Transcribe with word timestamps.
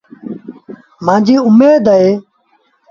مآݩجيٚ 1.05 1.43
اُميد 1.47 1.85
اهي۔ 1.93 2.11